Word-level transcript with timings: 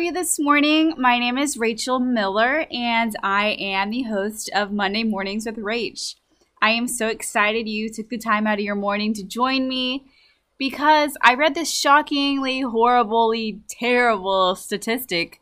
you 0.00 0.12
this 0.12 0.38
morning? 0.38 0.94
My 0.96 1.18
name 1.18 1.36
is 1.36 1.58
Rachel 1.58 2.00
Miller, 2.00 2.64
and 2.70 3.14
I 3.22 3.48
am 3.60 3.90
the 3.90 4.04
host 4.04 4.48
of 4.54 4.72
Monday 4.72 5.04
Mornings 5.04 5.44
with 5.44 5.58
Rach. 5.58 6.14
I 6.62 6.70
am 6.70 6.88
so 6.88 7.08
excited 7.08 7.68
you 7.68 7.90
took 7.90 8.08
the 8.08 8.16
time 8.16 8.46
out 8.46 8.58
of 8.58 8.64
your 8.64 8.76
morning 8.76 9.12
to 9.12 9.22
join 9.22 9.68
me 9.68 10.06
because 10.56 11.18
I 11.20 11.34
read 11.34 11.54
this 11.54 11.70
shockingly, 11.70 12.60
horribly, 12.60 13.60
terrible 13.68 14.56
statistic 14.56 15.38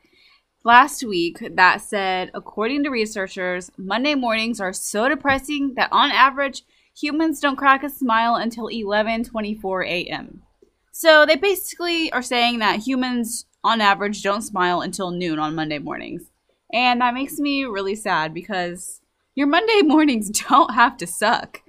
last 0.64 1.04
week 1.04 1.38
that 1.54 1.80
said, 1.80 2.32
according 2.34 2.82
to 2.82 2.90
researchers, 2.90 3.70
Monday 3.76 4.16
mornings 4.16 4.60
are 4.60 4.72
so 4.72 5.08
depressing 5.08 5.74
that 5.76 5.92
on 5.92 6.10
average, 6.10 6.64
humans 7.00 7.38
don't 7.38 7.56
crack 7.56 7.84
a 7.84 7.88
smile 7.88 8.34
until 8.34 8.68
11:24 8.68 9.86
a.m. 9.86 10.42
So 10.90 11.24
they 11.24 11.36
basically 11.36 12.10
are 12.10 12.22
saying 12.22 12.58
that 12.58 12.80
humans 12.80 13.44
on 13.68 13.82
average 13.82 14.22
don't 14.22 14.42
smile 14.42 14.80
until 14.80 15.10
noon 15.10 15.38
on 15.38 15.54
Monday 15.54 15.78
mornings. 15.78 16.22
And 16.72 17.00
that 17.02 17.14
makes 17.14 17.38
me 17.38 17.64
really 17.64 17.94
sad 17.94 18.32
because 18.32 19.00
your 19.34 19.46
Monday 19.46 19.82
mornings 19.84 20.30
don't 20.30 20.74
have 20.74 20.96
to 20.98 21.06
suck. 21.06 21.60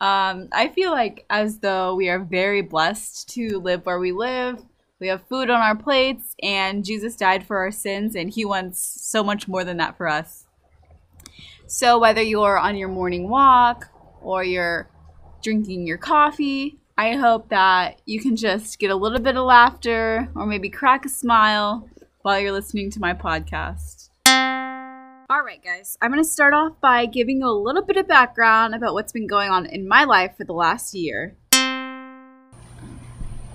Um, 0.00 0.48
I 0.52 0.68
feel 0.68 0.92
like 0.92 1.24
as 1.30 1.58
though 1.58 1.94
we 1.94 2.08
are 2.08 2.20
very 2.20 2.60
blessed 2.60 3.28
to 3.30 3.58
live 3.58 3.84
where 3.84 3.98
we 3.98 4.12
live. 4.12 4.62
We 5.00 5.08
have 5.08 5.26
food 5.28 5.48
on 5.48 5.60
our 5.60 5.76
plates, 5.76 6.34
and 6.42 6.84
Jesus 6.84 7.14
died 7.14 7.46
for 7.46 7.58
our 7.58 7.70
sins, 7.70 8.16
and 8.16 8.30
He 8.30 8.44
wants 8.44 8.80
so 8.80 9.22
much 9.22 9.46
more 9.46 9.62
than 9.62 9.76
that 9.76 9.96
for 9.96 10.08
us. 10.08 10.44
So, 11.66 12.00
whether 12.00 12.22
you're 12.22 12.58
on 12.58 12.76
your 12.76 12.88
morning 12.88 13.28
walk 13.28 13.88
or 14.20 14.42
you're 14.42 14.90
drinking 15.40 15.86
your 15.86 15.98
coffee, 15.98 16.78
I 16.98 17.14
hope 17.14 17.50
that 17.50 18.00
you 18.06 18.20
can 18.20 18.34
just 18.34 18.80
get 18.80 18.90
a 18.90 18.96
little 18.96 19.20
bit 19.20 19.36
of 19.36 19.44
laughter 19.44 20.28
or 20.34 20.46
maybe 20.46 20.68
crack 20.68 21.06
a 21.06 21.08
smile 21.08 21.88
while 22.22 22.40
you're 22.40 22.50
listening 22.50 22.90
to 22.90 22.98
my 22.98 23.14
podcast. 23.14 24.08
All 24.26 25.44
right, 25.44 25.62
guys, 25.62 25.96
I'm 26.02 26.10
going 26.10 26.20
to 26.20 26.28
start 26.28 26.54
off 26.54 26.72
by 26.80 27.06
giving 27.06 27.38
you 27.38 27.46
a 27.46 27.54
little 27.54 27.82
bit 27.82 27.98
of 27.98 28.08
background 28.08 28.74
about 28.74 28.94
what's 28.94 29.12
been 29.12 29.28
going 29.28 29.48
on 29.48 29.64
in 29.66 29.86
my 29.86 30.02
life 30.02 30.36
for 30.36 30.42
the 30.42 30.54
last 30.54 30.92
year. 30.92 31.36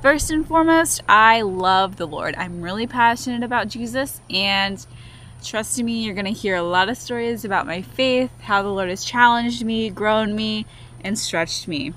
First 0.01 0.31
and 0.31 0.47
foremost, 0.47 1.01
I 1.09 1.41
love 1.41 1.97
the 1.97 2.07
Lord. 2.07 2.35
I'm 2.37 2.61
really 2.61 2.87
passionate 2.87 3.43
about 3.43 3.67
Jesus, 3.67 4.21
and 4.29 4.85
trust 5.43 5.83
me, 5.83 6.05
you're 6.05 6.15
going 6.15 6.23
to 6.23 6.31
hear 6.31 6.55
a 6.55 6.63
lot 6.63 6.87
of 6.87 6.95
stories 6.95 7.43
about 7.43 7.67
my 7.67 7.81
faith, 7.81 8.31
how 8.39 8.61
the 8.61 8.69
Lord 8.69 8.87
has 8.87 9.03
challenged 9.03 9.65
me, 9.65 9.89
grown 9.89 10.33
me, 10.33 10.65
and 11.03 11.19
stretched 11.19 11.67
me. 11.67 11.93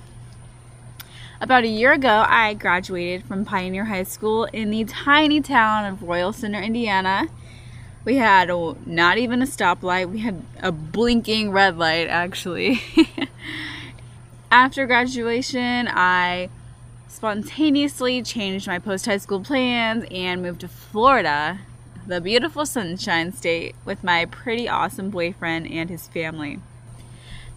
About 1.38 1.64
a 1.64 1.68
year 1.68 1.92
ago, 1.92 2.24
I 2.26 2.54
graduated 2.54 3.24
from 3.26 3.44
Pioneer 3.44 3.84
High 3.84 4.04
School 4.04 4.44
in 4.54 4.70
the 4.70 4.84
tiny 4.86 5.42
town 5.42 5.84
of 5.84 6.02
Royal 6.02 6.32
Center, 6.32 6.62
Indiana. 6.62 7.28
We 8.06 8.16
had 8.16 8.48
a, 8.48 8.74
not 8.86 9.18
even 9.18 9.42
a 9.42 9.44
stoplight, 9.44 10.08
we 10.08 10.20
had 10.20 10.42
a 10.62 10.72
blinking 10.72 11.50
red 11.50 11.76
light 11.76 12.08
actually. 12.08 12.80
After 14.50 14.86
graduation, 14.86 15.88
I 15.88 16.48
spontaneously 17.06 18.22
changed 18.22 18.66
my 18.66 18.78
post 18.78 19.04
high 19.04 19.18
school 19.18 19.40
plans 19.40 20.06
and 20.10 20.40
moved 20.40 20.62
to 20.62 20.68
Florida, 20.68 21.58
the 22.06 22.22
beautiful 22.22 22.64
Sunshine 22.64 23.34
State, 23.34 23.74
with 23.84 24.02
my 24.02 24.24
pretty 24.24 24.70
awesome 24.70 25.10
boyfriend 25.10 25.70
and 25.70 25.90
his 25.90 26.08
family. 26.08 26.60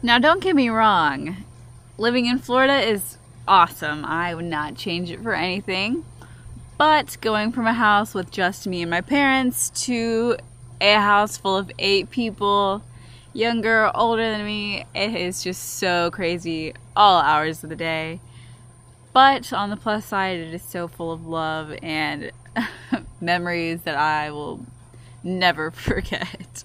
Now, 0.04 0.20
don't 0.20 0.44
get 0.44 0.56
me 0.58 0.68
wrong, 0.68 1.46
living 1.98 2.26
in 2.26 2.40
Florida 2.40 2.82
is 2.82 3.19
awesome. 3.50 4.06
I 4.06 4.34
would 4.36 4.46
not 4.46 4.76
change 4.76 5.12
it 5.12 5.22
for 5.22 5.34
anything. 5.34 6.06
But 6.78 7.18
going 7.20 7.52
from 7.52 7.68
a 7.68 7.74
house 7.74 8.14
with 8.14 8.32
just 8.32 8.66
me 8.66 8.82
and 8.82 8.90
my 8.90 9.02
parents 9.02 9.70
to 9.86 10.38
a 10.80 10.94
house 10.94 11.36
full 11.36 11.58
of 11.58 11.70
eight 11.78 12.10
people, 12.10 12.84
younger, 13.34 13.92
older 13.94 14.32
than 14.32 14.46
me, 14.46 14.86
it 14.96 15.14
is 15.14 15.44
just 15.44 15.78
so 15.78 16.10
crazy 16.12 16.74
all 16.96 17.20
hours 17.20 17.64
of 17.64 17.70
the 17.70 17.76
day. 17.76 18.22
But 19.12 19.52
on 19.52 19.72
the 19.72 19.76
plus 19.76 20.06
side, 20.06 20.40
it 20.40 20.54
is 20.54 20.64
so 20.64 20.88
full 20.88 21.12
of 21.12 21.26
love 21.26 21.74
and 21.82 22.32
memories 23.20 23.82
that 23.82 23.98
I 23.98 24.32
will 24.32 24.66
never 25.24 25.72
forget. 25.72 26.64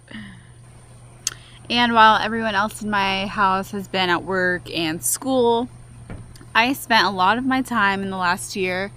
And 1.70 1.94
while 1.94 2.22
everyone 2.22 2.54
else 2.54 2.82
in 2.82 2.90
my 2.90 3.26
house 3.26 3.70
has 3.70 3.88
been 3.88 4.10
at 4.10 4.22
work 4.22 4.70
and 4.70 5.02
school, 5.02 5.68
I 6.54 6.72
spent 6.72 7.06
a 7.06 7.10
lot 7.10 7.36
of 7.36 7.44
my 7.44 7.62
time 7.62 8.02
in 8.02 8.10
the 8.10 8.16
last 8.16 8.54
year 8.54 8.92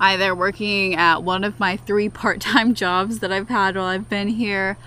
either 0.00 0.34
working 0.34 0.94
at 0.94 1.22
one 1.22 1.44
of 1.44 1.60
my 1.60 1.76
three 1.76 2.08
part 2.20 2.40
time 2.40 2.74
jobs 2.74 3.18
that 3.18 3.32
I've 3.32 3.48
had 3.48 3.76
while 3.76 3.86
I've 3.86 4.08
been 4.08 4.28
here, 4.28 4.78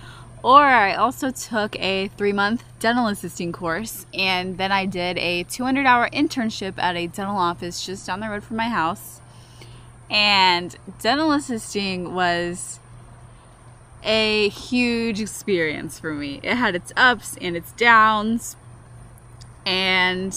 or 0.42 0.60
I 0.60 0.94
also 0.94 1.30
took 1.30 1.78
a 1.78 2.08
three 2.08 2.32
month 2.32 2.64
dental 2.80 3.06
assisting 3.06 3.52
course, 3.52 4.06
and 4.12 4.58
then 4.58 4.72
I 4.72 4.86
did 4.86 5.16
a 5.18 5.44
200 5.44 5.86
hour 5.86 6.08
internship 6.10 6.74
at 6.78 6.96
a 6.96 7.06
dental 7.06 7.36
office 7.36 7.86
just 7.86 8.06
down 8.06 8.20
the 8.20 8.28
road 8.28 8.42
from 8.42 8.56
my 8.56 8.68
house. 8.68 9.20
And 10.10 10.76
dental 11.00 11.32
assisting 11.32 12.14
was 12.14 12.80
a 14.02 14.50
huge 14.50 15.20
experience 15.20 15.98
for 15.98 16.12
me. 16.12 16.40
It 16.42 16.56
had 16.56 16.74
its 16.74 16.92
ups 16.96 17.38
and 17.40 17.56
its 17.56 17.72
downs, 17.72 18.56
and 19.64 20.36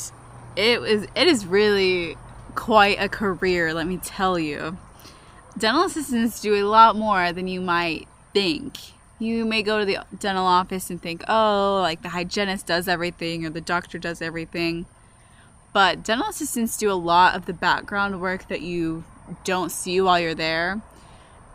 it 0.57 0.81
was 0.81 1.03
it 1.15 1.27
is 1.27 1.45
really 1.45 2.17
quite 2.55 2.99
a 2.99 3.07
career, 3.07 3.73
let 3.73 3.87
me 3.87 3.97
tell 3.97 4.39
you. 4.39 4.77
Dental 5.57 5.83
assistants 5.83 6.41
do 6.41 6.55
a 6.55 6.63
lot 6.67 6.95
more 6.95 7.31
than 7.31 7.47
you 7.47 7.61
might 7.61 8.07
think. 8.33 8.77
You 9.19 9.45
may 9.45 9.63
go 9.63 9.79
to 9.79 9.85
the 9.85 9.99
dental 10.19 10.45
office 10.45 10.89
and 10.89 11.01
think, 11.01 11.23
oh, 11.27 11.79
like 11.81 12.01
the 12.01 12.09
hygienist 12.09 12.65
does 12.65 12.87
everything 12.87 13.45
or 13.45 13.49
the 13.49 13.61
doctor 13.61 13.97
does 13.97 14.21
everything. 14.21 14.85
But 15.73 16.03
dental 16.03 16.29
assistants 16.29 16.77
do 16.77 16.91
a 16.91 16.93
lot 16.93 17.35
of 17.35 17.45
the 17.45 17.53
background 17.53 18.19
work 18.19 18.47
that 18.47 18.61
you 18.61 19.03
don't 19.43 19.71
see 19.71 20.01
while 20.01 20.19
you're 20.19 20.35
there. 20.35 20.81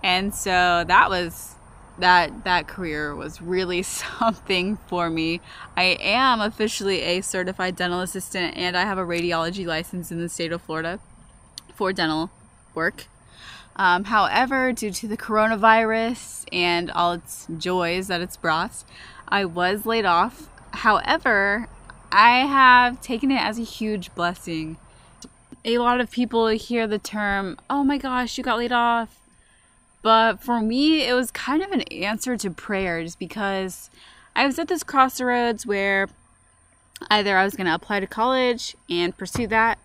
And 0.02 0.34
so 0.34 0.84
that 0.86 1.10
was 1.10 1.56
that 1.98 2.44
that 2.44 2.66
career 2.66 3.14
was 3.14 3.40
really 3.42 3.82
something 3.82 4.76
for 4.86 5.10
me. 5.10 5.40
I 5.76 5.98
am 6.00 6.40
officially 6.40 7.02
a 7.02 7.20
certified 7.20 7.76
dental 7.76 8.00
assistant 8.00 8.56
and 8.56 8.76
I 8.76 8.82
have 8.82 8.98
a 8.98 9.04
radiology 9.04 9.66
license 9.66 10.10
in 10.10 10.20
the 10.20 10.28
state 10.28 10.52
of 10.52 10.62
Florida 10.62 10.98
for 11.74 11.92
dental 11.92 12.30
work. 12.74 13.06
Um, 13.74 14.04
however, 14.04 14.72
due 14.72 14.90
to 14.90 15.08
the 15.08 15.16
coronavirus 15.16 16.44
and 16.52 16.90
all 16.90 17.12
its 17.12 17.46
joys 17.56 18.08
that 18.08 18.20
it's 18.20 18.36
brought, 18.36 18.84
I 19.28 19.46
was 19.46 19.86
laid 19.86 20.04
off. 20.04 20.48
However, 20.72 21.68
I 22.10 22.40
have 22.40 23.00
taken 23.00 23.30
it 23.30 23.40
as 23.40 23.58
a 23.58 23.62
huge 23.62 24.14
blessing. 24.14 24.76
A 25.64 25.78
lot 25.78 26.00
of 26.00 26.10
people 26.10 26.48
hear 26.48 26.86
the 26.86 26.98
term, 26.98 27.56
oh 27.70 27.82
my 27.82 27.96
gosh, 27.96 28.36
you 28.36 28.44
got 28.44 28.58
laid 28.58 28.72
off 28.72 29.21
but 30.02 30.42
for 30.42 30.60
me, 30.60 31.06
it 31.06 31.14
was 31.14 31.30
kind 31.30 31.62
of 31.62 31.70
an 31.70 31.82
answer 31.82 32.36
to 32.36 32.50
prayers 32.50 33.16
because 33.16 33.88
I 34.34 34.46
was 34.46 34.58
at 34.58 34.68
this 34.68 34.82
crossroads 34.82 35.64
where 35.66 36.08
either 37.10 37.36
I 37.36 37.44
was 37.44 37.54
going 37.54 37.66
to 37.66 37.74
apply 37.74 38.00
to 38.00 38.06
college 38.06 38.76
and 38.90 39.16
pursue 39.16 39.46
that, 39.48 39.78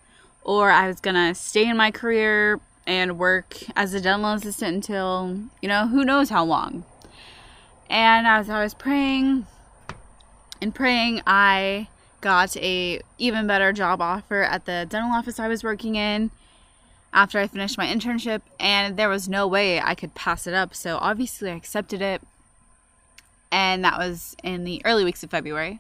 or 0.44 0.72
I 0.72 0.88
was 0.88 1.00
going 1.00 1.16
to 1.16 1.36
stay 1.36 1.70
in 1.70 1.78
my 1.78 1.92
career 1.92 2.60
and 2.86 3.20
work 3.20 3.58
as 3.76 3.94
a 3.94 4.02
dental 4.02 4.32
assistant 4.34 4.76
until, 4.76 5.38
you 5.62 5.68
know, 5.68 5.88
who 5.88 6.04
knows 6.04 6.30
how 6.30 6.44
long. 6.44 6.84
And 7.90 8.26
as 8.26 8.50
I 8.50 8.64
was 8.64 8.74
praying 8.74 9.46
and 10.62 10.74
praying, 10.74 11.22
I 11.28 11.90
got 12.22 12.58
a 12.58 13.02
even 13.18 13.46
better 13.46 13.72
job 13.72 14.02
offer 14.02 14.42
at 14.42 14.66
the 14.66 14.88
dental 14.90 15.12
office 15.12 15.40
I 15.40 15.48
was 15.48 15.64
working 15.64 15.96
in 15.96 16.32
after 17.14 17.40
I 17.40 17.48
finished 17.48 17.78
my 17.78 17.88
internship, 17.88 18.42
and 18.60 18.98
there 18.98 19.10
was 19.10 19.30
no 19.30 19.48
way 19.48 19.80
I 19.80 19.96
could 19.96 20.16
pass 20.16 20.48
it 20.48 20.54
up. 20.54 20.76
So 20.76 20.98
obviously, 21.02 21.50
I 21.50 21.56
accepted 21.56 22.02
it, 22.02 22.22
and 23.52 23.84
that 23.84 23.98
was 23.98 24.36
in 24.44 24.64
the 24.64 24.82
early 24.86 25.04
weeks 25.04 25.24
of 25.24 25.32
February. 25.32 25.80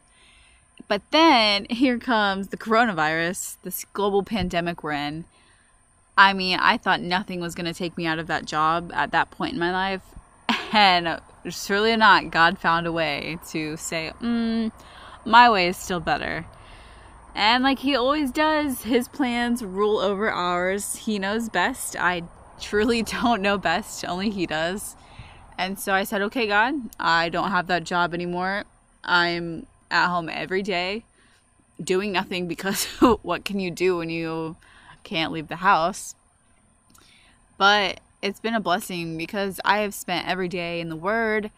But 0.88 1.02
then 1.12 1.66
here 1.70 2.00
comes 2.00 2.50
the 2.50 2.58
coronavirus, 2.58 3.58
this 3.64 3.86
global 3.94 4.24
pandemic 4.24 4.84
we're 4.84 4.94
in. 4.94 5.26
I 6.18 6.34
mean, 6.34 6.58
I 6.60 6.78
thought 6.78 7.02
nothing 7.02 7.40
was 7.40 7.54
going 7.54 7.68
to 7.68 7.74
take 7.74 7.96
me 7.96 8.08
out 8.08 8.18
of 8.18 8.28
that 8.28 8.46
job 8.46 8.92
at 8.94 9.12
that 9.12 9.30
point 9.30 9.54
in 9.54 9.60
my 9.60 9.72
life. 9.72 10.02
And 10.74 11.22
surely 11.50 11.96
not, 11.96 12.30
God 12.30 12.60
found 12.60 12.88
a 12.88 12.92
way 12.92 13.40
to 13.52 13.78
say, 13.78 14.12
mm, 14.22 14.70
my 15.24 15.50
way 15.50 15.68
is 15.68 15.78
still 15.78 16.02
better. 16.02 16.46
And 17.38 17.63
like 17.63 17.78
he 17.78 17.95
always 17.95 18.31
does, 18.31 18.81
his 18.81 19.07
plans 19.07 19.63
rule 19.63 20.00
over 20.00 20.31
ours. 20.31 20.95
He 20.95 21.19
knows 21.19 21.50
best. 21.50 21.95
I 21.95 22.24
truly 22.60 23.04
don't 23.04 23.44
know 23.44 23.60
best, 23.60 24.04
only 24.04 24.31
he 24.31 24.48
does. 24.48 24.95
And 25.56 25.78
so 25.78 25.94
I 25.94 26.04
said, 26.04 26.24
okay, 26.24 26.48
God, 26.48 26.74
I 27.00 27.30
don't 27.30 27.51
have 27.51 27.68
that 27.68 27.84
job 27.84 28.16
anymore. 28.16 28.63
I'm 29.04 29.68
at 29.92 30.07
home 30.07 30.30
every 30.30 30.63
day 30.63 31.06
doing 31.81 32.12
nothing 32.12 32.48
because 32.48 32.86
what 33.22 33.45
can 33.45 33.60
you 33.60 33.69
do 33.69 33.98
when 33.98 34.10
you 34.10 34.56
can't 35.04 35.31
leave 35.31 35.48
the 35.48 35.57
house? 35.57 36.16
But 37.60 38.00
it's 38.19 38.40
been 38.40 38.56
a 38.56 38.60
blessing 38.60 39.16
because 39.16 39.60
I 39.63 39.80
have 39.80 39.94
spent 39.94 40.28
every 40.28 40.48
day 40.48 40.80
in 40.80 40.90
the 40.90 40.95
Word. 40.95 41.51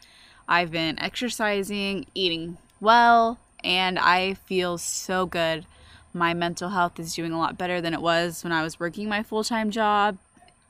I've 0.45 0.71
been 0.71 0.99
exercising, 0.99 2.05
eating 2.13 2.57
well, 2.81 3.39
and 3.63 3.99
I 3.99 4.33
feel 4.33 4.77
so 4.77 5.25
good. 5.25 5.65
My 6.13 6.33
mental 6.33 6.69
health 6.69 6.99
is 6.99 7.13
doing 7.13 7.31
a 7.31 7.39
lot 7.39 7.57
better 7.57 7.81
than 7.81 7.93
it 7.93 8.01
was 8.01 8.43
when 8.43 8.51
I 8.51 8.63
was 8.63 8.79
working 8.79 9.07
my 9.07 9.23
full 9.23 9.43
time 9.43 9.69
job. 9.71 10.17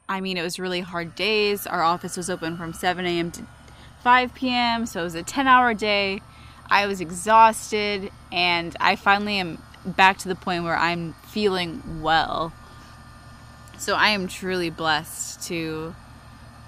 I 0.07 0.21
mean, 0.21 0.37
it 0.37 0.41
was 0.41 0.59
really 0.59 0.81
hard 0.81 1.15
days. 1.15 1.67
Our 1.67 1.83
office 1.83 2.17
was 2.17 2.29
open 2.29 2.57
from 2.57 2.73
7 2.73 3.05
a.m. 3.05 3.31
to 3.31 3.45
5 4.03 4.33
p.m., 4.33 4.85
so 4.85 5.01
it 5.01 5.03
was 5.03 5.15
a 5.15 5.23
10 5.23 5.47
hour 5.47 5.73
day. 5.73 6.21
I 6.69 6.87
was 6.87 6.99
exhausted, 6.99 8.11
and 8.31 8.75
I 8.79 8.95
finally 8.95 9.39
am 9.39 9.61
back 9.85 10.17
to 10.19 10.27
the 10.27 10.35
point 10.35 10.63
where 10.63 10.77
I'm 10.77 11.13
feeling 11.27 12.01
well. 12.01 12.53
So 13.77 13.95
I 13.95 14.09
am 14.09 14.27
truly 14.27 14.69
blessed 14.69 15.43
to 15.47 15.95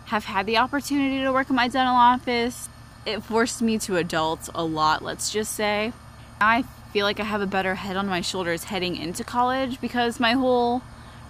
have 0.05 0.25
had 0.25 0.45
the 0.45 0.57
opportunity 0.57 1.21
to 1.23 1.31
work 1.31 1.49
in 1.49 1.55
my 1.55 1.67
dental 1.67 1.95
office. 1.95 2.69
It 3.05 3.23
forced 3.23 3.61
me 3.61 3.77
to 3.79 3.97
adult 3.97 4.49
a 4.53 4.63
lot, 4.63 5.03
let's 5.03 5.31
just 5.31 5.53
say. 5.53 5.93
I 6.41 6.63
feel 6.91 7.05
like 7.05 7.19
I 7.19 7.23
have 7.23 7.41
a 7.41 7.45
better 7.45 7.75
head 7.75 7.95
on 7.95 8.07
my 8.07 8.21
shoulders 8.21 8.63
heading 8.65 8.95
into 8.95 9.23
college 9.23 9.79
because 9.79 10.19
my 10.19 10.31
whole 10.31 10.81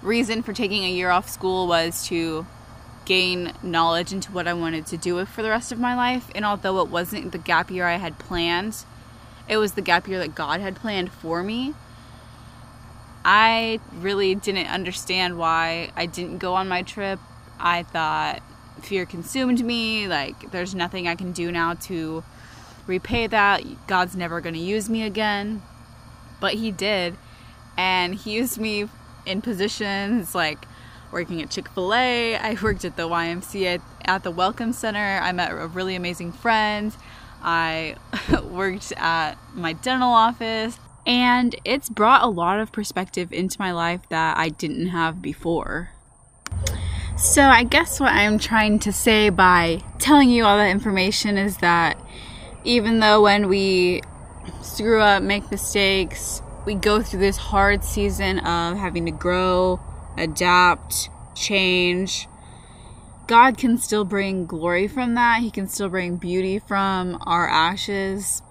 reason 0.01 0.41
for 0.41 0.53
taking 0.53 0.85
a 0.85 0.89
year 0.89 1.09
off 1.09 1.29
school 1.29 1.67
was 1.67 2.07
to 2.07 2.45
gain 3.03 3.51
knowledge 3.61 4.13
into 4.13 4.31
what 4.31 4.47
I 4.47 4.53
wanted 4.53 4.85
to 4.87 4.95
do 4.95 5.23
for 5.25 5.43
the 5.43 5.49
rest 5.49 5.73
of 5.73 5.79
my 5.79 5.95
life. 5.95 6.31
And 6.33 6.45
although 6.45 6.81
it 6.81 6.87
wasn't 6.87 7.33
the 7.33 7.37
gap 7.37 7.69
year 7.69 7.87
I 7.87 7.97
had 7.97 8.19
planned, 8.19 8.85
it 9.49 9.57
was 9.57 9.73
the 9.73 9.81
gap 9.81 10.07
year 10.07 10.17
that 10.19 10.33
God 10.33 10.61
had 10.61 10.77
planned 10.77 11.11
for 11.11 11.43
me. 11.43 11.73
I 13.25 13.81
really 13.93 14.33
didn't 14.33 14.67
understand 14.67 15.37
why 15.37 15.91
I 15.97 16.05
didn't 16.05 16.37
go 16.37 16.53
on 16.53 16.69
my 16.69 16.83
trip. 16.83 17.19
I 17.59 17.83
thought 17.83 18.41
fear 18.81 19.05
consumed 19.05 19.63
me, 19.65 20.07
like 20.07 20.51
there's 20.51 20.73
nothing 20.73 21.05
I 21.05 21.15
can 21.15 21.33
do 21.33 21.51
now 21.51 21.73
to 21.73 22.23
repay 22.91 23.27
that. 23.27 23.63
God's 23.88 24.15
never 24.15 24.41
going 24.41 24.55
to 24.55 24.59
use 24.59 24.89
me 24.89 25.03
again. 25.03 25.61
But 26.39 26.55
he 26.55 26.71
did. 26.71 27.15
And 27.77 28.15
he 28.15 28.33
used 28.33 28.59
me 28.59 28.88
in 29.25 29.41
positions 29.41 30.35
like 30.35 30.65
working 31.11 31.41
at 31.41 31.49
Chick-fil-A. 31.49 32.35
I 32.35 32.57
worked 32.61 32.85
at 32.85 32.97
the 32.97 33.07
YMCA 33.07 33.81
at 34.05 34.23
the 34.23 34.31
Welcome 34.31 34.73
Center. 34.73 35.19
I 35.21 35.31
met 35.31 35.51
a 35.51 35.67
really 35.67 35.95
amazing 35.95 36.31
friend. 36.31 36.95
I 37.41 37.95
worked 38.43 38.91
at 38.97 39.38
my 39.53 39.73
dental 39.73 40.11
office 40.11 40.77
and 41.05 41.55
it's 41.65 41.89
brought 41.89 42.23
a 42.23 42.27
lot 42.27 42.59
of 42.59 42.71
perspective 42.71 43.33
into 43.33 43.55
my 43.59 43.71
life 43.71 44.01
that 44.09 44.38
I 44.38 44.49
didn't 44.49 44.88
have 44.88 45.21
before. 45.21 45.89
So, 47.17 47.43
I 47.43 47.63
guess 47.63 47.99
what 47.99 48.13
I'm 48.13 48.39
trying 48.39 48.79
to 48.79 48.91
say 48.91 49.29
by 49.29 49.83
telling 49.99 50.29
you 50.29 50.43
all 50.43 50.57
that 50.57 50.69
information 50.69 51.38
is 51.38 51.57
that 51.57 51.99
even 52.63 52.99
though 52.99 53.21
when 53.21 53.47
we 53.47 54.01
screw 54.61 55.01
up, 55.01 55.23
make 55.23 55.49
mistakes, 55.51 56.41
we 56.65 56.75
go 56.75 57.01
through 57.01 57.19
this 57.19 57.37
hard 57.37 57.83
season 57.83 58.39
of 58.39 58.77
having 58.77 59.05
to 59.05 59.11
grow, 59.11 59.79
adapt, 60.17 61.09
change, 61.35 62.27
God 63.27 63.57
can 63.57 63.77
still 63.77 64.03
bring 64.03 64.45
glory 64.45 64.87
from 64.87 65.15
that. 65.15 65.41
He 65.41 65.51
can 65.51 65.67
still 65.67 65.89
bring 65.89 66.17
beauty 66.17 66.59
from 66.59 67.17
our 67.21 67.47
ashes 67.47 68.41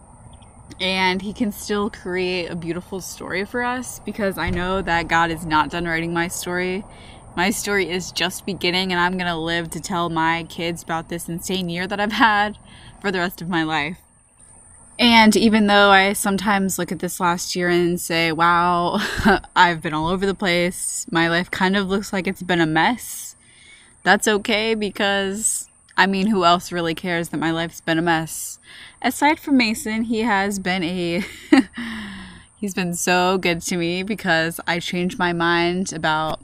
and 0.80 1.20
he 1.20 1.32
can 1.32 1.52
still 1.52 1.90
create 1.90 2.46
a 2.46 2.56
beautiful 2.56 3.00
story 3.00 3.44
for 3.44 3.62
us 3.62 3.98
because 4.00 4.38
I 4.38 4.50
know 4.50 4.80
that 4.80 5.08
God 5.08 5.30
is 5.30 5.44
not 5.44 5.70
done 5.70 5.84
writing 5.84 6.14
my 6.14 6.28
story. 6.28 6.84
My 7.36 7.50
story 7.50 7.88
is 7.88 8.12
just 8.12 8.44
beginning, 8.44 8.92
and 8.92 9.00
I'm 9.00 9.16
gonna 9.16 9.38
live 9.38 9.70
to 9.70 9.80
tell 9.80 10.10
my 10.10 10.44
kids 10.48 10.82
about 10.82 11.08
this 11.08 11.28
insane 11.28 11.68
year 11.68 11.86
that 11.86 12.00
I've 12.00 12.12
had 12.12 12.58
for 13.00 13.10
the 13.10 13.18
rest 13.18 13.40
of 13.40 13.48
my 13.48 13.62
life. 13.62 13.98
And 14.98 15.34
even 15.34 15.66
though 15.66 15.90
I 15.90 16.12
sometimes 16.12 16.78
look 16.78 16.92
at 16.92 16.98
this 16.98 17.20
last 17.20 17.56
year 17.56 17.70
and 17.70 17.98
say, 17.98 18.32
wow, 18.32 18.98
I've 19.56 19.80
been 19.80 19.94
all 19.94 20.08
over 20.08 20.26
the 20.26 20.34
place, 20.34 21.06
my 21.10 21.28
life 21.28 21.50
kind 21.50 21.76
of 21.76 21.88
looks 21.88 22.12
like 22.12 22.26
it's 22.26 22.42
been 22.42 22.60
a 22.60 22.66
mess, 22.66 23.34
that's 24.02 24.28
okay 24.28 24.74
because 24.74 25.70
I 25.96 26.06
mean, 26.06 26.28
who 26.28 26.44
else 26.44 26.72
really 26.72 26.94
cares 26.94 27.28
that 27.28 27.36
my 27.36 27.50
life's 27.50 27.80
been 27.80 27.98
a 27.98 28.02
mess? 28.02 28.58
Aside 29.02 29.38
from 29.38 29.56
Mason, 29.56 30.04
he 30.04 30.20
has 30.20 30.58
been 30.58 30.82
a. 30.82 31.24
he's 32.56 32.74
been 32.74 32.94
so 32.94 33.36
good 33.38 33.60
to 33.62 33.76
me 33.76 34.02
because 34.02 34.60
I 34.66 34.80
changed 34.80 35.18
my 35.18 35.32
mind 35.32 35.92
about 35.92 36.40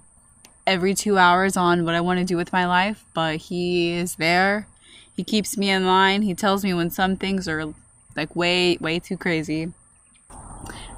every 0.66 0.94
two 0.94 1.18
hours 1.18 1.56
on 1.56 1.84
what 1.84 1.94
I 1.94 2.00
want 2.00 2.18
to 2.18 2.24
do 2.24 2.36
with 2.36 2.52
my 2.52 2.66
life, 2.66 3.04
but 3.14 3.36
he 3.36 3.92
is 3.92 4.16
there. 4.16 4.66
He 5.14 5.24
keeps 5.24 5.56
me 5.56 5.70
in 5.70 5.86
line. 5.86 6.22
He 6.22 6.34
tells 6.34 6.64
me 6.64 6.74
when 6.74 6.90
some 6.90 7.16
things 7.16 7.48
are 7.48 7.74
like 8.16 8.34
way, 8.34 8.76
way 8.78 8.98
too 8.98 9.16
crazy. 9.16 9.72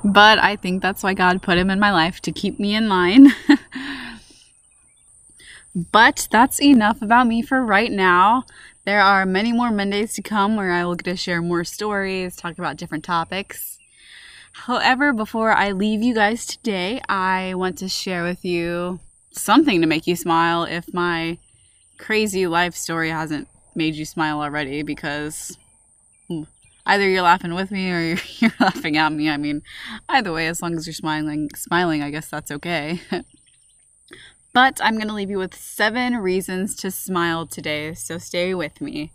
But 0.04 0.38
I 0.38 0.56
think 0.56 0.82
that's 0.82 1.02
why 1.02 1.14
God 1.14 1.42
put 1.42 1.58
him 1.58 1.70
in 1.70 1.80
my 1.80 1.92
life 1.92 2.20
to 2.22 2.32
keep 2.32 2.58
me 2.58 2.74
in 2.74 2.88
line. 2.88 3.34
But 5.92 6.26
that's 6.32 6.60
enough 6.60 7.02
about 7.02 7.28
me 7.28 7.40
for 7.40 7.64
right 7.64 7.92
now. 7.92 8.44
There 8.84 9.00
are 9.00 9.24
many 9.24 9.52
more 9.52 9.70
Mondays 9.70 10.12
to 10.14 10.22
come 10.22 10.56
where 10.56 10.72
I 10.72 10.84
will 10.84 10.96
get 10.96 11.04
to 11.04 11.16
share 11.16 11.40
more 11.40 11.62
stories, 11.62 12.34
talk 12.34 12.58
about 12.58 12.76
different 12.76 13.04
topics. 13.04 13.78
However, 14.52 15.12
before 15.12 15.52
I 15.52 15.70
leave 15.70 16.02
you 16.02 16.14
guys 16.14 16.46
today, 16.46 17.00
I 17.08 17.54
want 17.54 17.78
to 17.78 17.88
share 17.88 18.24
with 18.24 18.44
you 18.44 18.98
something 19.40 19.80
to 19.80 19.86
make 19.86 20.06
you 20.06 20.16
smile 20.16 20.64
if 20.64 20.92
my 20.92 21.38
crazy 21.98 22.46
life 22.46 22.74
story 22.74 23.10
hasn't 23.10 23.48
made 23.74 23.94
you 23.94 24.04
smile 24.04 24.40
already 24.40 24.82
because 24.82 25.56
hmm, 26.28 26.44
either 26.86 27.08
you're 27.08 27.22
laughing 27.22 27.54
with 27.54 27.70
me 27.70 27.90
or 27.90 28.00
you're, 28.04 28.18
you're 28.38 28.52
laughing 28.60 28.96
at 28.96 29.12
me. 29.12 29.28
I 29.28 29.36
mean, 29.36 29.62
either 30.08 30.32
way, 30.32 30.46
as 30.48 30.62
long 30.62 30.76
as 30.76 30.86
you're 30.86 30.94
smiling, 30.94 31.50
smiling, 31.54 32.02
I 32.02 32.10
guess 32.10 32.28
that's 32.28 32.50
okay. 32.50 33.00
But 34.54 34.80
I'm 34.82 34.96
going 34.96 35.08
to 35.08 35.14
leave 35.14 35.30
you 35.30 35.38
with 35.38 35.54
seven 35.54 36.16
reasons 36.16 36.74
to 36.76 36.90
smile 36.90 37.46
today, 37.46 37.94
so 37.94 38.18
stay 38.18 38.54
with 38.54 38.80
me. 38.80 39.12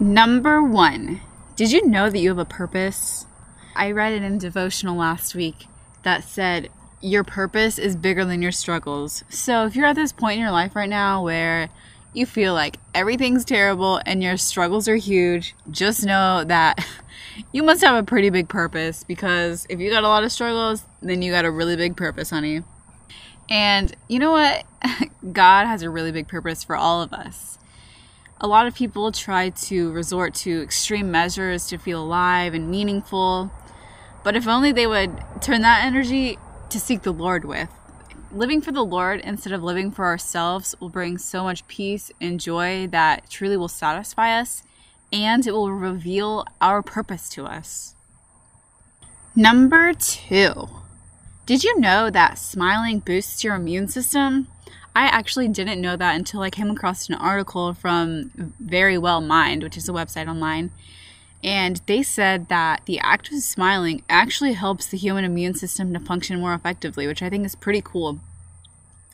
Number 0.00 0.62
one, 0.62 1.22
did 1.56 1.72
you 1.72 1.86
know 1.86 2.10
that 2.10 2.18
you 2.18 2.28
have 2.28 2.38
a 2.38 2.44
purpose? 2.44 3.26
I 3.74 3.90
read 3.90 4.12
it 4.12 4.22
in 4.22 4.38
devotional 4.38 4.96
last 4.96 5.34
week 5.34 5.66
that 6.02 6.24
said, 6.24 6.68
Your 7.00 7.22
purpose 7.22 7.78
is 7.78 7.94
bigger 7.94 8.24
than 8.24 8.42
your 8.42 8.52
struggles. 8.52 9.22
So 9.28 9.66
if 9.66 9.76
you're 9.76 9.86
at 9.86 9.96
this 9.96 10.12
point 10.12 10.34
in 10.34 10.40
your 10.40 10.50
life 10.50 10.74
right 10.74 10.88
now 10.88 11.22
where 11.22 11.68
you 12.12 12.26
feel 12.26 12.54
like 12.54 12.78
everything's 12.94 13.44
terrible 13.44 14.00
and 14.04 14.22
your 14.22 14.36
struggles 14.36 14.88
are 14.88 14.96
huge, 14.96 15.54
just 15.70 16.04
know 16.04 16.42
that 16.44 16.84
you 17.52 17.62
must 17.62 17.82
have 17.82 17.96
a 17.96 18.02
pretty 18.02 18.30
big 18.30 18.48
purpose 18.48 19.04
because 19.04 19.66
if 19.68 19.78
you 19.78 19.90
got 19.90 20.04
a 20.04 20.08
lot 20.08 20.24
of 20.24 20.32
struggles, 20.32 20.84
then 21.00 21.22
you 21.22 21.30
got 21.30 21.44
a 21.44 21.50
really 21.50 21.76
big 21.76 21.96
purpose, 21.96 22.30
honey. 22.30 22.62
And 23.48 23.94
you 24.08 24.18
know 24.18 24.32
what? 24.32 24.64
God 25.32 25.66
has 25.66 25.82
a 25.82 25.90
really 25.90 26.12
big 26.12 26.28
purpose 26.28 26.64
for 26.64 26.76
all 26.76 27.02
of 27.02 27.12
us. 27.12 27.58
A 28.40 28.46
lot 28.46 28.66
of 28.66 28.74
people 28.74 29.10
try 29.10 29.50
to 29.50 29.90
resort 29.90 30.34
to 30.36 30.62
extreme 30.62 31.10
measures 31.10 31.66
to 31.68 31.78
feel 31.78 32.02
alive 32.02 32.54
and 32.54 32.70
meaningful, 32.70 33.50
but 34.22 34.36
if 34.36 34.46
only 34.46 34.70
they 34.70 34.86
would 34.86 35.10
turn 35.40 35.62
that 35.62 35.84
energy 35.84 36.38
to 36.70 36.80
seek 36.80 37.02
the 37.02 37.12
Lord 37.12 37.44
with. 37.44 37.68
Living 38.30 38.60
for 38.60 38.72
the 38.72 38.84
Lord 38.84 39.20
instead 39.20 39.52
of 39.52 39.62
living 39.62 39.90
for 39.90 40.04
ourselves 40.04 40.74
will 40.80 40.90
bring 40.90 41.16
so 41.18 41.42
much 41.42 41.66
peace 41.66 42.10
and 42.20 42.38
joy 42.38 42.86
that 42.88 43.30
truly 43.30 43.56
will 43.56 43.68
satisfy 43.68 44.38
us 44.38 44.62
and 45.12 45.46
it 45.46 45.52
will 45.52 45.72
reveal 45.72 46.44
our 46.60 46.82
purpose 46.82 47.28
to 47.30 47.46
us. 47.46 47.94
Number 49.34 49.94
two 49.94 50.68
did 51.48 51.64
you 51.64 51.80
know 51.80 52.10
that 52.10 52.38
smiling 52.38 52.98
boosts 52.98 53.42
your 53.42 53.54
immune 53.54 53.88
system? 53.88 54.48
I 54.94 55.06
actually 55.06 55.48
didn't 55.48 55.80
know 55.80 55.96
that 55.96 56.14
until 56.14 56.42
I 56.42 56.50
came 56.50 56.70
across 56.70 57.08
an 57.08 57.14
article 57.14 57.72
from 57.72 58.52
Verywell 58.62 59.26
Mind, 59.26 59.62
which 59.62 59.78
is 59.78 59.88
a 59.88 59.92
website 59.92 60.28
online. 60.28 60.72
And 61.42 61.80
they 61.86 62.02
said 62.02 62.48
that 62.48 62.82
the 62.86 62.98
act 62.98 63.32
of 63.32 63.38
smiling 63.40 64.02
actually 64.08 64.54
helps 64.54 64.86
the 64.86 64.96
human 64.96 65.24
immune 65.24 65.54
system 65.54 65.92
to 65.94 66.00
function 66.00 66.40
more 66.40 66.54
effectively, 66.54 67.06
which 67.06 67.22
I 67.22 67.30
think 67.30 67.46
is 67.46 67.54
pretty 67.54 67.82
cool. 67.82 68.20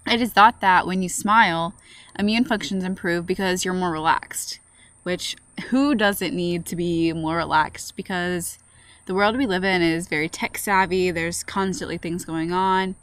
It 0.07 0.21
is 0.21 0.33
thought 0.33 0.61
that 0.61 0.87
when 0.87 1.03
you 1.03 1.09
smile, 1.09 1.75
immune 2.19 2.45
functions 2.45 2.85
improve 2.85 3.27
because 3.27 3.65
you're 3.65 3.75
more 3.75 3.91
relaxed, 3.91 4.59
which 5.03 5.37
who 5.71 5.95
doesn't 5.95 6.35
need 6.35 6.67
to 6.67 6.77
be 6.77 7.13
more 7.13 7.37
relaxed? 7.37 7.97
Because 7.97 8.59
the 9.07 9.15
world 9.15 9.37
we 9.37 9.47
live 9.47 9.65
in 9.65 9.83
is 9.83 10.09
very 10.09 10.29
tech 10.29 10.59
savvy. 10.59 11.11
There's 11.11 11.43
constantly 11.43 11.99
things 11.99 12.25
going 12.25 12.53
on, 12.53 12.97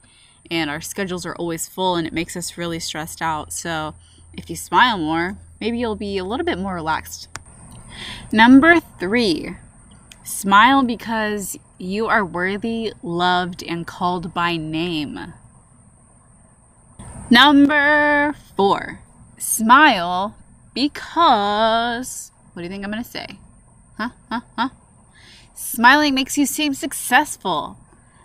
and 0.50 0.70
our 0.70 0.82
schedules 0.82 1.26
are 1.26 1.36
always 1.36 1.68
full, 1.68 1.96
and 1.96 2.08
it 2.08 2.14
makes 2.14 2.36
us 2.36 2.58
really 2.58 2.80
stressed 2.80 3.22
out. 3.22 3.54
So, 3.54 3.96
if 4.34 4.50
you 4.50 4.56
smile 4.56 4.98
more, 4.98 5.38
maybe 5.60 5.78
you'll 5.78 5.96
be 5.96 6.18
a 6.18 6.24
little 6.24 6.46
bit 6.46 6.58
more 6.58 6.76
relaxed. 6.76 7.28
Number 8.32 8.80
three, 9.00 9.56
smile 10.24 10.84
because 10.84 11.58
you 11.78 12.08
are 12.08 12.24
worthy, 12.24 12.94
loved, 13.02 13.64
and 13.64 13.88
called 13.88 14.34
by 14.34 14.56
name. 14.56 15.34
Number 17.30 18.36
four, 18.56 19.02
smile 19.38 20.36
because. 20.74 22.32
What 22.54 22.62
do 22.62 22.64
you 22.64 22.70
think 22.70 22.84
I'm 22.84 22.92
going 22.92 23.04
to 23.04 23.10
say? 23.10 23.40
Huh? 23.98 24.10
Huh? 24.30 24.42
Huh? 24.58 24.70
Smiling 25.54 26.14
makes 26.14 26.38
you 26.38 26.46
seem 26.46 26.74
successful. 26.74 27.78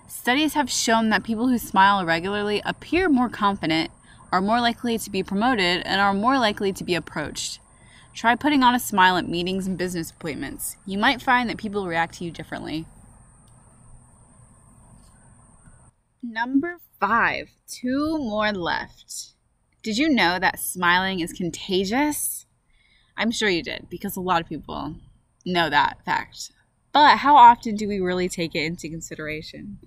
Studies 0.09 0.55
have 0.55 0.71
shown 0.71 1.11
that 1.11 1.23
people 1.23 1.49
who 1.49 1.59
smile 1.59 2.05
regularly 2.05 2.61
appear 2.65 3.09
more 3.09 3.29
confident, 3.29 3.91
are 4.33 4.41
more 4.41 4.61
likely 4.61 4.99
to 4.99 5.11
be 5.11 5.23
promoted, 5.23 5.83
and 5.85 6.01
are 6.01 6.15
more 6.15 6.39
likely 6.39 6.73
to 6.73 6.83
be 6.83 6.95
approached. 6.95 7.61
Try 8.17 8.35
putting 8.35 8.63
on 8.63 8.75
a 8.75 8.81
smile 8.81 9.19
at 9.19 9.29
meetings 9.29 9.67
and 9.67 9.77
business 9.77 10.11
appointments. 10.11 10.79
You 10.87 10.97
might 10.97 11.21
find 11.21 11.51
that 11.51 11.59
people 11.59 11.87
react 11.87 12.15
to 12.15 12.25
you 12.25 12.31
differently. 12.31 12.87
Number 16.23 16.79
five, 16.99 17.51
two 17.69 18.17
more 18.17 18.53
left. 18.53 19.35
Did 19.83 19.99
you 19.99 20.09
know 20.09 20.39
that 20.39 20.59
smiling 20.59 21.21
is 21.21 21.35
contagious? 21.35 22.47
I'm 23.19 23.31
sure 23.31 23.51
you 23.51 23.63
did 23.63 23.89
because 23.91 24.17
a 24.17 24.23
lot 24.23 24.41
of 24.41 24.49
people 24.49 24.97
know 25.45 25.69
that 25.69 26.03
fact. 26.07 26.53
But 26.95 27.19
how 27.19 27.37
often 27.37 27.77
do 27.77 27.87
we 27.87 28.01
really 28.01 28.31
take 28.31 28.55
it 28.55 28.65
into 28.65 28.89
consideration? 28.89 29.79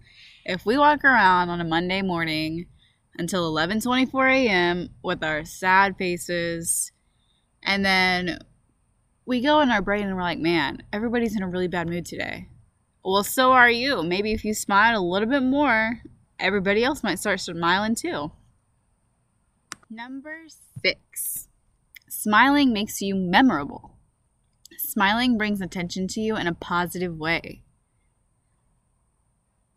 If 0.46 0.68
we 0.68 0.78
walk 0.78 1.04
around 1.04 1.50
on 1.50 1.62
a 1.62 1.66
Monday 1.66 2.04
morning 2.04 2.68
until 3.18 3.52
11:24 3.52 4.32
a.m. 4.32 4.90
with 5.02 5.24
our 5.24 5.46
sad 5.46 5.98
faces 5.98 6.92
and 7.63 7.86
then 7.86 8.39
we 9.25 9.42
go 9.42 9.60
in 9.62 9.72
our 9.72 9.82
brain 9.82 10.08
and 10.08 10.16
we're 10.16 10.22
like, 10.22 10.39
"Man, 10.39 10.84
everybody's 10.92 11.36
in 11.36 11.44
a 11.44 11.48
really 11.48 11.68
bad 11.68 11.88
mood 11.88 12.06
today." 12.06 12.48
Well, 13.04 13.24
so 13.24 13.51
are 13.54 13.70
you. 13.70 14.04
Maybe 14.04 14.34
if 14.34 14.44
you 14.44 14.54
smile 14.54 15.00
a 15.00 15.04
little 15.04 15.30
bit 15.30 15.44
more, 15.44 16.01
everybody 16.38 16.84
else 16.84 17.04
might 17.04 17.20
start 17.20 17.39
smiling 17.39 17.96
too. 17.96 18.32
Number 19.89 20.44
6. 20.84 21.48
Smiling 22.08 22.74
makes 22.74 23.01
you 23.01 23.16
memorable. 23.16 23.98
Smiling 24.78 25.38
brings 25.38 25.62
attention 25.62 26.08
to 26.10 26.22
you 26.22 26.36
in 26.36 26.48
a 26.48 26.54
positive 26.54 27.18
way. 27.18 27.63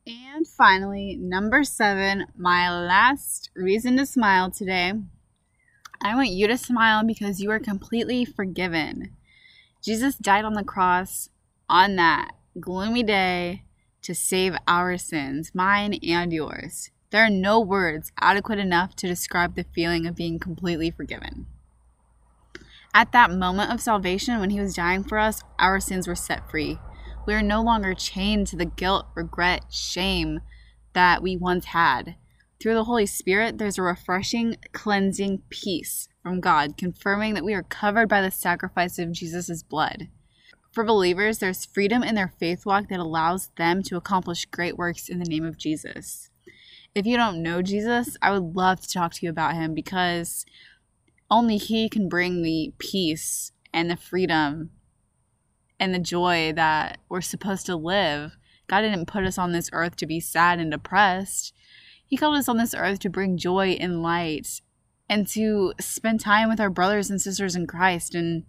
And 0.06 0.46
finally, 0.46 1.16
number 1.16 1.62
seven, 1.62 2.26
my 2.36 2.68
last 2.70 3.50
reason 3.54 3.96
to 3.98 4.06
smile 4.06 4.50
today. 4.50 4.94
I 6.04 6.16
want 6.16 6.30
you 6.30 6.48
to 6.48 6.58
smile 6.58 7.04
because 7.04 7.40
you 7.40 7.50
are 7.52 7.60
completely 7.60 8.24
forgiven. 8.24 9.16
Jesus 9.82 10.16
died 10.16 10.44
on 10.44 10.54
the 10.54 10.64
cross 10.64 11.28
on 11.68 11.94
that 11.96 12.32
gloomy 12.58 13.04
day 13.04 13.62
to 14.02 14.14
save 14.14 14.56
our 14.66 14.98
sins, 14.98 15.52
mine 15.54 15.94
and 16.02 16.32
yours. 16.32 16.90
There 17.10 17.24
are 17.24 17.30
no 17.30 17.60
words 17.60 18.10
adequate 18.20 18.58
enough 18.58 18.96
to 18.96 19.06
describe 19.06 19.54
the 19.54 19.64
feeling 19.74 20.06
of 20.06 20.16
being 20.16 20.40
completely 20.40 20.90
forgiven. 20.90 21.46
At 22.92 23.12
that 23.12 23.30
moment 23.30 23.72
of 23.72 23.80
salvation, 23.80 24.40
when 24.40 24.50
He 24.50 24.60
was 24.60 24.74
dying 24.74 25.04
for 25.04 25.18
us, 25.18 25.42
our 25.58 25.78
sins 25.78 26.08
were 26.08 26.16
set 26.16 26.50
free. 26.50 26.80
We 27.26 27.34
are 27.34 27.42
no 27.42 27.62
longer 27.62 27.94
chained 27.94 28.48
to 28.48 28.56
the 28.56 28.64
guilt, 28.64 29.06
regret, 29.14 29.66
shame 29.70 30.40
that 30.94 31.22
we 31.22 31.36
once 31.36 31.66
had. 31.66 32.16
Through 32.62 32.74
the 32.74 32.84
Holy 32.84 33.06
Spirit, 33.06 33.58
there's 33.58 33.76
a 33.76 33.82
refreshing, 33.82 34.56
cleansing 34.72 35.42
peace 35.50 36.08
from 36.22 36.38
God, 36.38 36.76
confirming 36.76 37.34
that 37.34 37.44
we 37.44 37.54
are 37.54 37.64
covered 37.64 38.08
by 38.08 38.22
the 38.22 38.30
sacrifice 38.30 39.00
of 39.00 39.10
Jesus' 39.10 39.64
blood. 39.64 40.06
For 40.70 40.84
believers, 40.84 41.40
there's 41.40 41.66
freedom 41.66 42.04
in 42.04 42.14
their 42.14 42.32
faith 42.38 42.64
walk 42.64 42.88
that 42.88 43.00
allows 43.00 43.48
them 43.56 43.82
to 43.82 43.96
accomplish 43.96 44.44
great 44.44 44.76
works 44.78 45.08
in 45.08 45.18
the 45.18 45.24
name 45.24 45.44
of 45.44 45.58
Jesus. 45.58 46.30
If 46.94 47.04
you 47.04 47.16
don't 47.16 47.42
know 47.42 47.62
Jesus, 47.62 48.16
I 48.22 48.30
would 48.30 48.54
love 48.54 48.80
to 48.82 48.88
talk 48.88 49.14
to 49.14 49.26
you 49.26 49.30
about 49.30 49.56
him 49.56 49.74
because 49.74 50.46
only 51.28 51.56
he 51.56 51.88
can 51.88 52.08
bring 52.08 52.42
the 52.42 52.72
peace 52.78 53.50
and 53.74 53.90
the 53.90 53.96
freedom 53.96 54.70
and 55.80 55.92
the 55.92 55.98
joy 55.98 56.52
that 56.54 56.98
we're 57.08 57.22
supposed 57.22 57.66
to 57.66 57.74
live. 57.74 58.36
God 58.68 58.82
didn't 58.82 59.06
put 59.06 59.24
us 59.24 59.36
on 59.36 59.50
this 59.50 59.68
earth 59.72 59.96
to 59.96 60.06
be 60.06 60.20
sad 60.20 60.60
and 60.60 60.70
depressed. 60.70 61.52
He 62.12 62.18
called 62.18 62.36
us 62.36 62.46
on 62.46 62.58
this 62.58 62.74
earth 62.74 62.98
to 62.98 63.08
bring 63.08 63.38
joy 63.38 63.68
and 63.80 64.02
light 64.02 64.60
and 65.08 65.26
to 65.28 65.72
spend 65.80 66.20
time 66.20 66.50
with 66.50 66.60
our 66.60 66.68
brothers 66.68 67.08
and 67.08 67.18
sisters 67.18 67.56
in 67.56 67.66
Christ. 67.66 68.14
And 68.14 68.44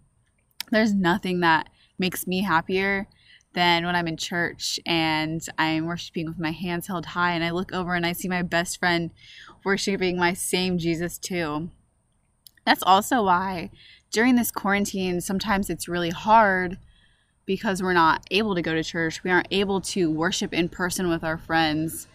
there's 0.69 0.93
nothing 0.93 1.39
that 1.39 1.69
makes 1.97 2.27
me 2.27 2.41
happier 2.41 3.07
than 3.53 3.85
when 3.85 3.95
I'm 3.95 4.09
in 4.09 4.17
church 4.17 4.81
and 4.85 5.41
I'm 5.57 5.85
worshiping 5.85 6.27
with 6.27 6.37
my 6.37 6.51
hands 6.51 6.87
held 6.87 7.05
high 7.05 7.31
and 7.31 7.41
I 7.41 7.51
look 7.51 7.71
over 7.71 7.93
and 7.93 8.05
I 8.05 8.11
see 8.11 8.27
my 8.27 8.41
best 8.41 8.79
friend 8.79 9.11
worshiping 9.63 10.17
my 10.17 10.33
same 10.33 10.77
Jesus 10.77 11.17
too. 11.17 11.69
That's 12.65 12.83
also 12.83 13.23
why 13.23 13.71
during 14.11 14.35
this 14.35 14.51
quarantine, 14.51 15.21
sometimes 15.21 15.69
it's 15.69 15.87
really 15.87 16.09
hard 16.09 16.79
because 17.45 17.81
we're 17.81 17.93
not 17.93 18.25
able 18.29 18.55
to 18.55 18.61
go 18.61 18.73
to 18.73 18.83
church. 18.83 19.23
We 19.23 19.31
aren't 19.31 19.47
able 19.51 19.79
to 19.79 20.11
worship 20.11 20.53
in 20.53 20.67
person 20.67 21.07
with 21.07 21.23
our 21.23 21.37
friends. 21.37 22.09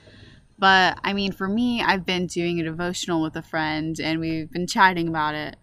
But 0.59 0.99
I 1.05 1.13
mean, 1.13 1.33
for 1.33 1.49
me, 1.49 1.83
I've 1.83 2.05
been 2.05 2.27
doing 2.27 2.59
a 2.59 2.65
devotional 2.65 3.23
with 3.23 3.37
a 3.37 3.43
friend 3.43 3.99
and 4.01 4.19
we've 4.19 4.51
been 4.51 4.67
chatting 4.67 5.09
about 5.09 5.35
it. 5.35 5.57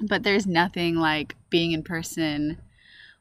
But 0.00 0.24
there's 0.24 0.46
nothing 0.46 0.96
like 0.96 1.36
being 1.50 1.72
in 1.72 1.84
person 1.84 2.58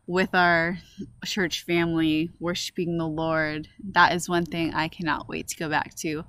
with 0.08 0.34
our 0.34 0.80
church 1.26 1.64
family, 1.64 2.32
worshiping 2.40 2.98
the 2.98 3.08
Lord. 3.08 3.68
That 3.92 4.14
is 4.14 4.28
one 4.28 4.46
thing 4.46 4.74
I 4.74 4.88
cannot 4.88 5.30
wait 5.30 5.48
to 5.50 5.58
go 5.58 5.70
back 5.70 5.96
to. 5.98 6.26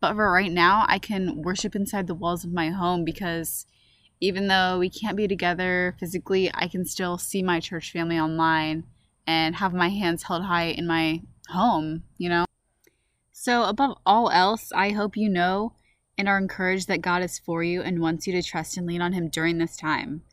But 0.00 0.14
for 0.14 0.32
right 0.32 0.50
now, 0.50 0.86
I 0.88 0.98
can 0.98 1.42
worship 1.42 1.76
inside 1.76 2.06
the 2.06 2.14
walls 2.14 2.44
of 2.44 2.52
my 2.52 2.70
home 2.70 3.04
because 3.04 3.66
even 4.20 4.48
though 4.48 4.78
we 4.78 4.88
can't 4.88 5.16
be 5.16 5.28
together 5.28 5.94
physically, 6.00 6.50
I 6.54 6.68
can 6.68 6.86
still 6.86 7.18
see 7.18 7.42
my 7.42 7.60
church 7.60 7.92
family 7.92 8.18
online 8.18 8.84
and 9.26 9.56
have 9.56 9.74
my 9.74 9.90
hands 9.90 10.24
held 10.24 10.44
high 10.44 10.66
in 10.68 10.86
my 10.86 11.22
home, 11.48 12.04
you 12.16 12.30
know? 12.30 12.46
So, 13.42 13.62
above 13.62 13.96
all 14.04 14.28
else, 14.28 14.70
I 14.70 14.90
hope 14.90 15.16
you 15.16 15.26
know 15.30 15.72
and 16.18 16.28
are 16.28 16.36
encouraged 16.36 16.88
that 16.88 17.00
God 17.00 17.22
is 17.22 17.38
for 17.38 17.64
you 17.64 17.80
and 17.80 17.98
wants 17.98 18.26
you 18.26 18.34
to 18.34 18.42
trust 18.42 18.76
and 18.76 18.86
lean 18.86 19.00
on 19.00 19.14
Him 19.14 19.30
during 19.30 19.56
this 19.56 19.78
time. 19.78 20.24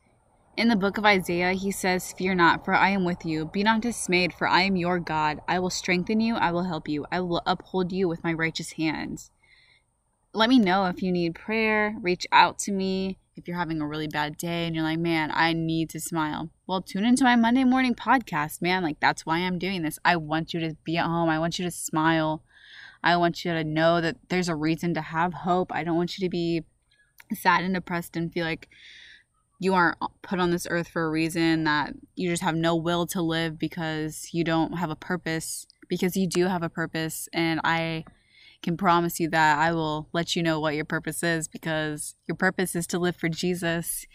In 0.57 0.67
the 0.67 0.75
book 0.75 0.97
of 0.97 1.05
Isaiah, 1.05 1.53
he 1.53 1.71
says, 1.71 2.11
Fear 2.11 2.35
not, 2.35 2.65
for 2.65 2.73
I 2.73 2.89
am 2.89 3.05
with 3.05 3.25
you. 3.25 3.45
Be 3.45 3.63
not 3.63 3.79
dismayed, 3.79 4.33
for 4.33 4.45
I 4.45 4.63
am 4.63 4.75
your 4.75 4.99
God. 4.99 5.39
I 5.47 5.57
will 5.57 5.69
strengthen 5.69 6.19
you, 6.19 6.35
I 6.35 6.51
will 6.51 6.63
help 6.63 6.89
you, 6.89 7.05
I 7.09 7.21
will 7.21 7.41
uphold 7.45 7.93
you 7.93 8.09
with 8.09 8.25
my 8.25 8.33
righteous 8.33 8.73
hands. 8.73 9.31
Let 10.33 10.49
me 10.49 10.59
know 10.59 10.87
if 10.87 11.01
you 11.01 11.13
need 11.13 11.33
prayer. 11.33 11.95
Reach 12.01 12.27
out 12.33 12.59
to 12.59 12.73
me 12.73 13.19
if 13.37 13.47
you're 13.47 13.55
having 13.55 13.79
a 13.79 13.87
really 13.87 14.09
bad 14.09 14.35
day 14.35 14.65
and 14.65 14.75
you're 14.75 14.83
like, 14.83 14.99
man, 14.99 15.31
I 15.33 15.53
need 15.53 15.89
to 15.91 16.01
smile. 16.01 16.49
Well, 16.67 16.81
tune 16.81 17.05
into 17.05 17.23
my 17.23 17.37
Monday 17.37 17.63
morning 17.63 17.95
podcast, 17.95 18.61
man. 18.61 18.83
Like, 18.83 18.99
that's 18.99 19.25
why 19.25 19.37
I'm 19.37 19.59
doing 19.59 19.83
this. 19.83 19.97
I 20.03 20.17
want 20.17 20.53
you 20.53 20.59
to 20.59 20.75
be 20.83 20.97
at 20.97 21.05
home. 21.05 21.29
I 21.29 21.39
want 21.39 21.57
you 21.57 21.63
to 21.63 21.71
smile. 21.71 22.43
I 23.03 23.17
want 23.17 23.45
you 23.45 23.51
to 23.53 23.63
know 23.63 24.01
that 24.01 24.17
there's 24.29 24.49
a 24.49 24.55
reason 24.55 24.93
to 24.93 25.01
have 25.01 25.33
hope. 25.33 25.71
I 25.73 25.83
don't 25.83 25.97
want 25.97 26.17
you 26.17 26.25
to 26.25 26.29
be 26.29 26.63
sad 27.33 27.63
and 27.63 27.73
depressed 27.73 28.15
and 28.15 28.31
feel 28.31 28.45
like, 28.45 28.69
you 29.59 29.73
aren't 29.73 29.97
put 30.21 30.39
on 30.39 30.51
this 30.51 30.67
earth 30.69 30.87
for 30.87 31.05
a 31.05 31.09
reason, 31.09 31.63
that 31.63 31.93
you 32.15 32.29
just 32.29 32.43
have 32.43 32.55
no 32.55 32.75
will 32.75 33.07
to 33.07 33.21
live 33.21 33.57
because 33.57 34.29
you 34.31 34.43
don't 34.43 34.77
have 34.77 34.91
a 34.91 34.95
purpose, 34.95 35.65
because 35.89 36.15
you 36.15 36.27
do 36.27 36.45
have 36.45 36.61
a 36.61 36.69
purpose. 36.69 37.27
And 37.33 37.59
I 37.63 38.05
can 38.61 38.77
promise 38.77 39.19
you 39.19 39.29
that 39.29 39.57
I 39.57 39.71
will 39.73 40.09
let 40.13 40.35
you 40.35 40.43
know 40.43 40.59
what 40.59 40.75
your 40.75 40.85
purpose 40.85 41.23
is 41.23 41.47
because 41.47 42.15
your 42.27 42.35
purpose 42.35 42.75
is 42.75 42.85
to 42.87 42.99
live 42.99 43.15
for 43.15 43.29
Jesus. 43.29 44.05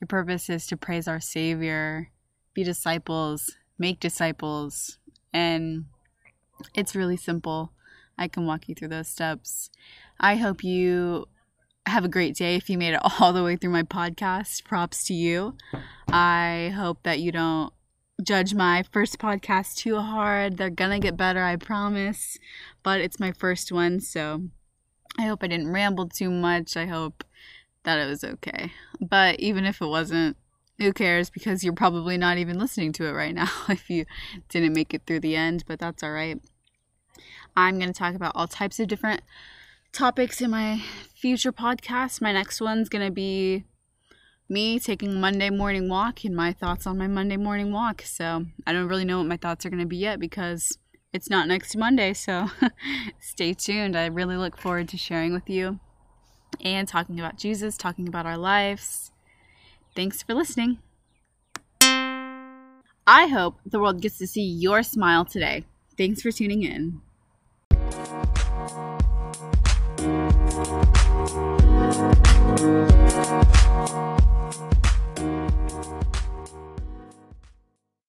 Your 0.00 0.06
purpose 0.06 0.48
is 0.48 0.66
to 0.68 0.76
praise 0.76 1.08
our 1.08 1.20
Savior, 1.20 2.10
be 2.54 2.62
disciples, 2.62 3.56
make 3.78 3.98
disciples. 3.98 4.98
And 5.32 5.86
it's 6.74 6.94
really 6.94 7.16
simple. 7.16 7.72
I 8.18 8.28
can 8.28 8.46
walk 8.46 8.68
you 8.68 8.74
through 8.74 8.88
those 8.88 9.08
steps. 9.08 9.70
I 10.20 10.36
hope 10.36 10.62
you 10.62 11.26
have 11.86 12.04
a 12.04 12.08
great 12.08 12.36
day 12.36 12.56
if 12.56 12.70
you 12.70 12.78
made 12.78 12.94
it 12.94 13.00
all 13.20 13.32
the 13.32 13.44
way 13.44 13.56
through 13.56 13.70
my 13.70 13.82
podcast. 13.82 14.64
Props 14.64 15.04
to 15.06 15.14
you. 15.14 15.56
I 16.08 16.72
hope 16.76 17.02
that 17.02 17.20
you 17.20 17.32
don't 17.32 17.72
judge 18.22 18.54
my 18.54 18.84
first 18.92 19.18
podcast 19.18 19.76
too 19.76 19.98
hard. 19.98 20.56
They're 20.56 20.70
gonna 20.70 21.00
get 21.00 21.16
better, 21.16 21.42
I 21.42 21.56
promise. 21.56 22.38
But 22.82 23.00
it's 23.00 23.20
my 23.20 23.32
first 23.32 23.72
one, 23.72 24.00
so 24.00 24.44
I 25.18 25.22
hope 25.22 25.42
I 25.42 25.48
didn't 25.48 25.72
ramble 25.72 26.08
too 26.08 26.30
much. 26.30 26.76
I 26.76 26.86
hope 26.86 27.24
that 27.84 27.98
it 27.98 28.06
was 28.06 28.24
okay. 28.24 28.72
But 29.00 29.40
even 29.40 29.64
if 29.64 29.80
it 29.80 29.86
wasn't, 29.86 30.36
who 30.78 30.92
cares 30.92 31.30
because 31.30 31.62
you're 31.62 31.72
probably 31.72 32.16
not 32.16 32.38
even 32.38 32.58
listening 32.58 32.92
to 32.94 33.06
it 33.06 33.12
right 33.12 33.34
now 33.34 33.50
if 33.68 33.88
you 33.90 34.04
didn't 34.48 34.74
make 34.74 34.94
it 34.94 35.02
through 35.06 35.20
the 35.20 35.36
end, 35.36 35.64
but 35.66 35.78
that's 35.78 36.02
all 36.02 36.12
right. 36.12 36.40
I'm 37.56 37.78
going 37.78 37.92
to 37.92 37.98
talk 37.98 38.14
about 38.14 38.32
all 38.34 38.46
types 38.46 38.80
of 38.80 38.88
different 38.88 39.22
topics 39.92 40.40
in 40.40 40.50
my 40.50 40.82
future 41.14 41.52
podcast. 41.52 42.22
My 42.22 42.32
next 42.32 42.60
one's 42.60 42.88
going 42.88 43.04
to 43.04 43.12
be 43.12 43.64
me 44.48 44.78
taking 44.78 45.20
Monday 45.20 45.50
morning 45.50 45.88
walk 45.88 46.24
and 46.24 46.34
my 46.34 46.52
thoughts 46.52 46.86
on 46.86 46.98
my 46.98 47.06
Monday 47.06 47.36
morning 47.36 47.72
walk. 47.72 48.02
So 48.02 48.46
I 48.66 48.72
don't 48.72 48.88
really 48.88 49.04
know 49.04 49.18
what 49.18 49.26
my 49.26 49.36
thoughts 49.36 49.66
are 49.66 49.70
going 49.70 49.80
to 49.80 49.86
be 49.86 49.96
yet 49.96 50.18
because 50.18 50.78
it's 51.12 51.28
not 51.28 51.46
next 51.48 51.76
Monday. 51.76 52.14
So 52.14 52.48
stay 53.20 53.52
tuned. 53.54 53.96
I 53.96 54.06
really 54.06 54.36
look 54.36 54.56
forward 54.56 54.88
to 54.88 54.96
sharing 54.96 55.32
with 55.32 55.48
you. 55.48 55.78
and 56.60 56.86
talking 56.86 57.18
about 57.18 57.38
Jesus, 57.38 57.76
talking 57.76 58.08
about 58.08 58.26
our 58.26 58.36
lives. 58.38 59.10
Thanks 59.94 60.22
for 60.22 60.34
listening. 60.34 60.78
I 63.06 63.26
hope 63.26 63.56
the 63.66 63.80
world 63.80 64.00
gets 64.00 64.18
to 64.18 64.26
see 64.26 64.42
your 64.42 64.82
smile 64.82 65.24
today. 65.24 65.64
Thanks 65.96 66.22
for 66.22 66.30
tuning 66.30 66.62
in. 66.62 67.00
Thank 71.92 73.90
you. 73.92 74.11